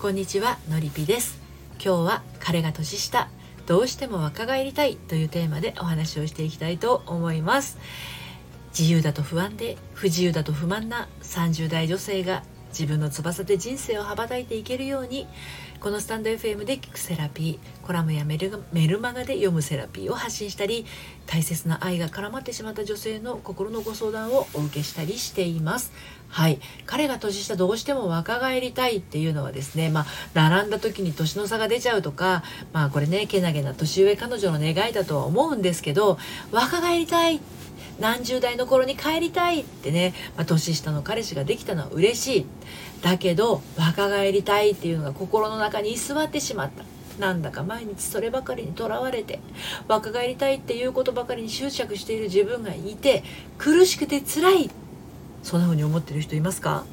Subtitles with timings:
[0.00, 1.40] こんにちはのりぴです。
[1.84, 3.28] 今日は彼が年下
[3.66, 7.78] どうしても若返りたいというテーマでお話をしていきたいと思います。
[8.78, 15.26] 自由だと不安で不自由だと不満な30代女性が自分の翼で人生を羽ばたいていけるように
[15.80, 20.86] このスタンド FM で聞くセラピーコラムやメルメルマガで読むセラピーを発信したり
[21.26, 25.92] 大切な愛が絡まってしまった女性の心のご相談をお受けしたりしています。
[26.28, 26.60] はい。
[26.86, 32.42] 彼が年下どうしても若返りたいっていうのはですねまあ並んだ時に年の差が出ちゃうとか
[32.72, 36.18] まあこれねけなげな年上彼女の願いだとは思うんですけど
[36.52, 37.40] 若返りたい
[37.98, 42.46] 何十代の頃に帰りたいってね、まあ、年下の彼氏ができたのは嬉しい。
[43.02, 46.84] だけど若返りたいっていうのが心の中に居座ってしまった。
[47.20, 49.40] なんだか毎日そればかりにとらわれて
[49.88, 53.24] 若返りたいっていうことばかりに執着している自分がいて
[53.58, 54.70] 苦しくて辛い。
[55.42, 56.84] そんな風に思ってる人いますか？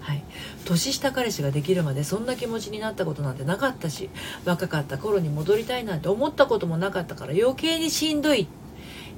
[0.00, 0.22] はい、
[0.64, 4.08] 年下彼氏ができるまでそんな気持ちになったことなんてなかったし
[4.46, 8.48] 若かった頃に戻りたいなんて思ったこともなかったから余計にしんどい。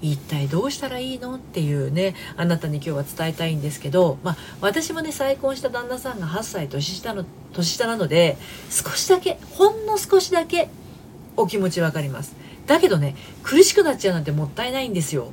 [0.01, 1.37] 一体どうしたらいいの？
[1.37, 8.37] っていうねあなたに今日は伝えたいんですけど、まあ、私もね再婚した旦那さんが8歳年下の年下なので
[8.69, 10.69] 少しだけほんの少しだけ
[11.37, 12.35] お気持ち分かります。
[12.67, 15.31] だけどね苦しくなっちゃうなんてもったいないんですよ。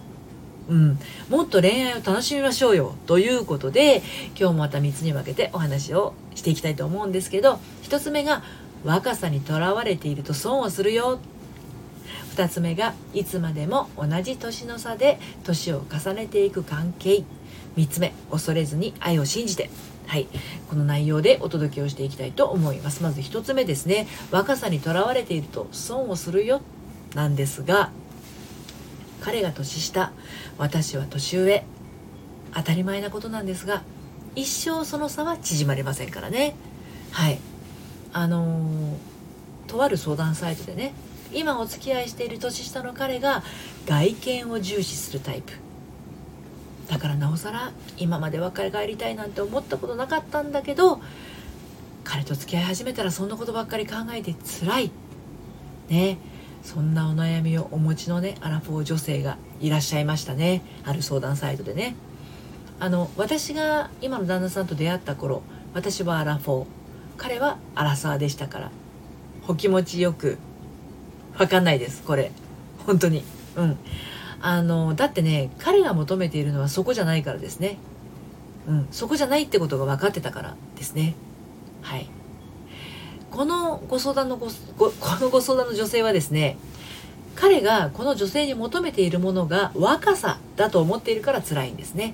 [0.70, 4.04] うん、もっと恋愛を楽しみましょうよということで
[4.40, 8.44] 今日もまた3つに分けてお話をしていきたいと思うんですけど1つ目が
[8.86, 11.20] 若さにとらわれていると損をするよ。
[12.36, 17.24] 2つ目がいつまでも同じ年の差で年を重ねていく関係。
[17.76, 19.70] 3つ目恐れずに愛を信じて。
[20.08, 20.28] はい。
[20.70, 23.04] この内容でお届けをしていきたいと思います。
[23.04, 24.08] まず1つ目ですね。
[24.32, 26.62] 若さにとらわれていると損をするよ。
[27.16, 27.92] なんですが
[29.22, 30.12] 彼が年下
[30.58, 31.64] 私は年上。
[32.54, 33.84] 当たり前なことなんですが
[34.36, 36.56] 一生その差は縮まりませんからね。
[37.12, 37.40] はい。
[38.12, 40.94] あのー、とある相談サイトでね
[41.32, 43.44] 今お付き合いしている年下の彼が
[43.86, 45.54] 外見を重視するタイプ。
[46.90, 51.00] だからなおさら今まで別れりたいなんて思ったことなかったんだけど
[52.04, 54.92] 彼と付き合い始めたらそんなことばっかり考えて辛い。
[55.90, 56.18] ね。
[56.64, 60.62] そんなお悩みをお持ちのねアラフォー女性がいらっしゃいましたね。
[60.84, 61.96] ある相談サイトでね。
[62.80, 65.42] あの私が今の旦那さんと出会った頃
[65.74, 66.68] 私はアラフォー。
[67.18, 68.72] 彼はアラサーでしたから。
[69.48, 70.38] お気持ちよく。
[71.38, 72.32] わかんないですこれ。
[72.86, 73.24] 本当に。
[73.56, 73.78] うん。
[74.42, 77.78] あのだってね彼が求めているのはそこじゃないからですね。
[78.68, 78.88] うん。
[78.92, 81.16] そこじゃないってことが分かってたからですね。
[81.82, 82.08] はい。
[83.32, 84.48] このご相談のご
[84.78, 84.92] こ
[85.22, 86.58] のご相談の女性はですね
[87.36, 92.14] 彼がこの女性に求めているものが若さだと思っているから辛いんですね。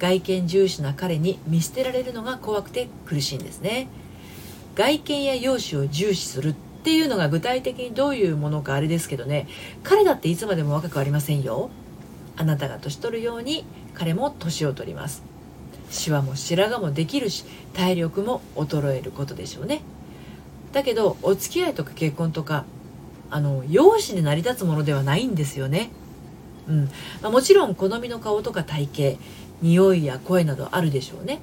[0.00, 3.86] 外見重視な彼に見捨てられるのが怖くて苦しいんですね。
[4.74, 9.46] 外見や容姿を重視するっていうのが具体的にどういうものかあれですけどね
[9.84, 11.70] 彼だっていつまでも若くありませんよ。
[12.36, 13.64] あなたが年取るように
[13.94, 15.22] 彼も年を取ります。
[15.90, 17.44] シワも白髪もできるし
[17.74, 19.82] 体力も衰えることでしょうね。
[20.72, 22.64] だけどお付き合いとか結婚とか
[23.30, 25.90] あの容姿で成り立つものではないんですよね。
[26.68, 26.84] うん。
[27.22, 29.22] まあ、もちろん好みの顔とか体型
[29.62, 31.40] 匂いや声などあるでしょうね。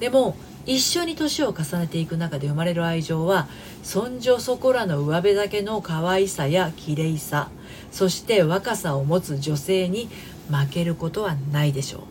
[0.00, 0.36] でも
[0.66, 3.46] 一緒に年を重ねていく中で生まれる愛情は
[3.82, 7.50] そんじょそこらの上辺だけの可愛さや綺麗さ
[7.92, 10.08] そして若さを持つ女性に
[10.50, 12.02] 負けることはないでしょう。
[12.02, 12.04] っ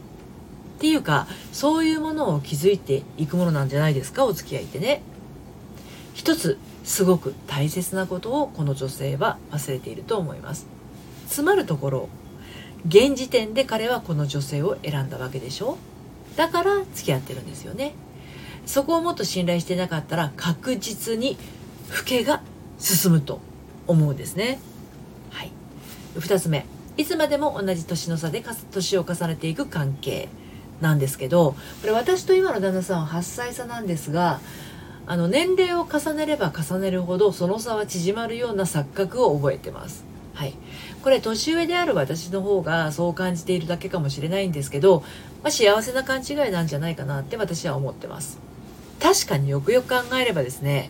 [0.80, 5.02] ていうかそういうものを築いていくものなんじゃないですかお付き合いってね。
[6.16, 10.66] 一つすごく大切なことをこの女性は忘れていると思います。
[11.28, 12.10] つまるところ
[12.88, 15.78] 現時点で彼はこの女性を選んだわけでしょ
[16.38, 17.94] だから付き合ってるんですよね。
[18.66, 21.38] そこをもっと信頼してなかったら確実に
[21.96, 22.42] 老けが
[22.80, 23.42] 進むと
[23.86, 24.60] 思うんですね。
[25.32, 25.52] はい、
[26.16, 26.66] 2つ目。
[26.98, 30.30] いつまでも同じ年の差で年を重ねていく関係
[30.82, 34.40] なんですけどこれ私と今の旦那さんは8歳差なんですが
[35.08, 40.04] あの年齢を重ねれば重ねるほどその差は縮まるような錯覚を覚えてます。
[40.34, 40.54] はい、
[41.02, 45.02] これ年上である私の方がそう感じているだけかもしれないんですけど、
[45.44, 48.40] まあ、幸せな勘違いなんじゃないかなって私は思ってます。
[49.02, 50.90] 確かによくよく考えればですね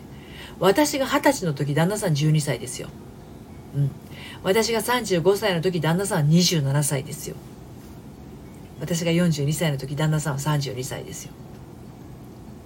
[0.58, 2.88] 私が二十歳の時旦那さん12歳ですよ、
[3.74, 3.90] うん、
[4.42, 7.36] 私が35歳の時旦那さんは27歳ですよ。
[8.80, 11.32] 私が42歳の時旦那さんは32歳ですよ、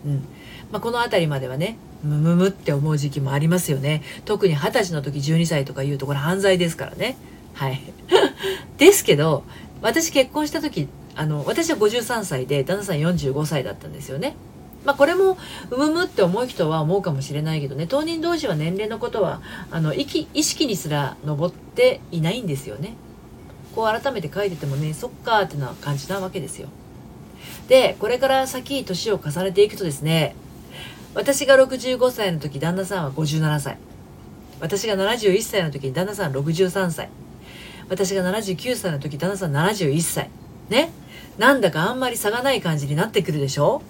[0.06, 0.26] うん。
[0.73, 4.03] まあ、この辺りまではねムムムって思う時期もありますよね。
[4.25, 7.17] 特に二十歳の時12歳とか言うとこれ犯罪ですからね。
[7.55, 7.81] はい。
[8.79, 9.45] ですけど
[9.83, 14.35] 私結婚した時あの私は53歳で旦那さん45歳だったんですよね。
[14.85, 15.37] まあこれも
[15.71, 17.87] うむむって思う人は思うかもしれないけどね。
[17.87, 22.95] 当人同士は年齢のことはあの意意識にすら上っていないんですよね。
[23.75, 26.69] こう改めて書いててもねそっかーってな感じなわけですよ。
[27.69, 30.35] でこれから先年を重ねていくとですね
[31.15, 33.79] 私が65歳の時旦那さんは57歳
[34.61, 37.09] 私が71歳の時旦那さん63歳
[37.89, 40.31] 私が79歳の時旦那さん71歳
[40.69, 40.93] ね
[41.39, 43.83] なんだかあんまり差がない感じになってくるでしょ？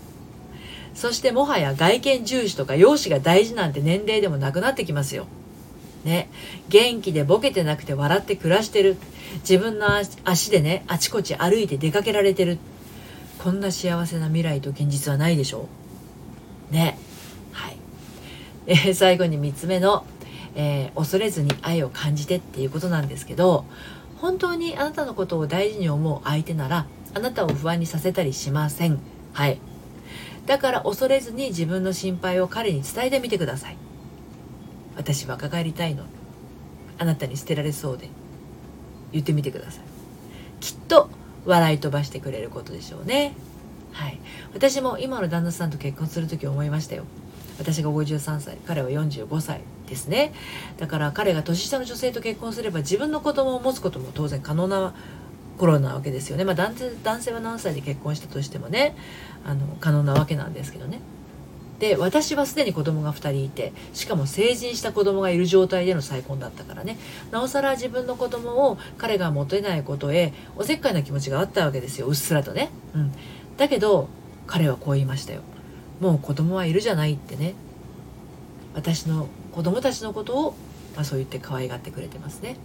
[0.94, 5.26] そしてもはや外見重視とか容姿が大事なんて年齢でもなくなってきますよ。
[6.04, 6.28] ね。
[6.68, 8.96] 元気でボケてなくて笑って暮らしてる。
[9.48, 9.86] 自分の
[10.24, 12.58] 足でね、あちこち歩いて出かけられてる。
[13.38, 15.68] こんな幸せな未来と現実はないでしょ？
[16.70, 16.74] う。
[16.74, 16.98] ね。
[18.70, 20.06] えー、最後に3つ目の、
[20.54, 23.64] えー、恐れずに愛を感じてっていうことなんですけど、
[24.18, 29.00] 本当にあなたのことを大事に思う相手なら、あなたを不安にさせたりしません。
[29.32, 29.58] はい。
[30.46, 33.76] だから恐れずに自分の心配を彼に伝えてみてください。
[34.96, 36.04] 私若返りたいの。
[36.98, 38.08] あなたに捨てられそうで。
[39.10, 39.84] 言ってみてください。
[40.60, 41.10] きっと
[41.44, 43.34] 笑い飛ばしてくれることでしょうね。
[43.90, 44.20] はい。
[44.54, 47.02] 私も今の旦那さんと結婚する時思いましたよ。
[47.60, 50.32] 私が53歳彼は45歳ですね。
[50.78, 54.94] だから彼が年下の女性と結婚すれば自分の子供を持つことも当然可能な
[55.58, 58.96] 頃なわけですよね、まあ、男性男性は何歳で結婚したとしてもね
[59.44, 61.00] あの可能なわけなんですけどね。
[61.80, 66.98] で私はすでに子供が2人いてしかも成人した子供がいる状態での再婚だったからね。
[67.30, 72.06] なおさら自分の子供を彼が持てないことへおせっかいな気持ちがあったわけですよ。
[72.06, 73.12] うっすらとね、うん、
[73.58, 74.08] だけど
[74.46, 75.42] 彼はこう言いましたよ。
[76.00, 77.54] もう子供はいるじゃないってね
[78.74, 80.54] 私の子供たちのことを、
[80.94, 82.56] まあ、そう言って可愛がってくれてますね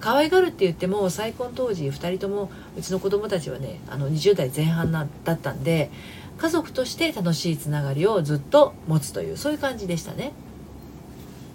[0.00, 5.90] 可愛がるって言っても再婚当時2人ともうちの子供たちはねあの20代前半なだったんで
[6.36, 10.32] 家族として楽しいつながりをずっと持つというそういう感じでしたね。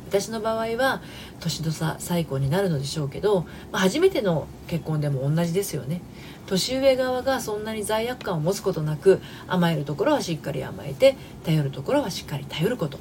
[0.10, 1.02] 私の場合は
[1.40, 3.42] 年の差再婚になるのでしょうけど、
[3.72, 6.02] まあ、初めての結婚でも同じですよね。
[6.48, 11.16] 年上側がそんなに罪悪感を持つことなく甘えるところはしっかり甘えて
[11.46, 12.98] 頼るところはしっかり頼ること。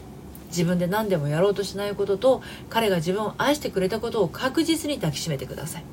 [0.48, 5.84] 自分で何でもやろうとしないことと彼が自分を愛してくれたことを確実に抱きしめてください。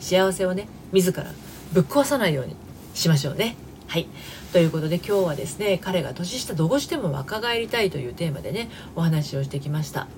[0.00, 1.24] 幸せをね自ら
[1.72, 2.56] ぶっ壊さないように
[2.94, 3.54] しましょうね。
[3.86, 4.08] はい。
[4.52, 10.08] ということで今日はですね彼が年下どうしても若返りたいというテーマでねお話をしてきました。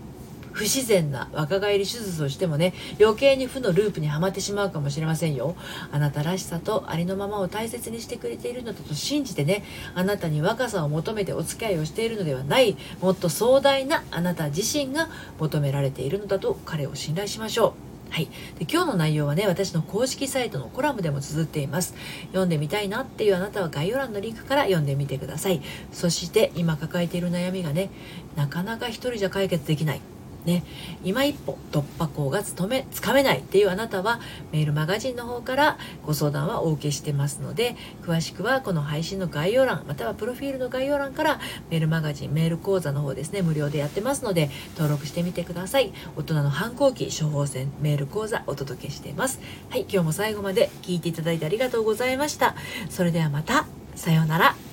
[0.56, 5.54] 不自然な若返り手術をしてもね余計に負のループにはまってしまうかもしれませんよ。
[5.92, 9.62] あなたらしさとありのままを大切にしてくれているのだと信じてね
[9.94, 17.74] あなたに若さを求めてお付き合いをしているのではないもっと壮大なあなた自身が求められているのだと彼を信頼しましょ
[18.10, 18.12] う。
[18.12, 18.28] はい、
[18.58, 21.94] で今日の内容はね私の公式サイトのコラムでも綴っています。
[22.28, 25.60] 読んでみたいなっていうあなたは概要欄のリンクから読んでみてください。
[25.92, 27.90] そして今抱えている悩みがね
[28.34, 30.00] なかなか一人じゃ解決できない。
[30.46, 30.62] ね、
[31.04, 34.20] 今一歩突破口がつめつかめないっていうあなたは
[34.52, 45.92] メールマガジンの方からご相談はお受けしてますので詳しくはこの配信の概要欄またはプロフィールの概要欄からメールマガジンメール講座の方ですね無料でやってますので登録してみてください。
[46.16, 49.40] 大人の反抗期処方箋メール講座お届けしています。
[49.68, 52.54] はい今日も最後まで聞いていただいてありがとうございました。
[52.88, 53.66] それではまた。
[53.96, 54.65] さようなら。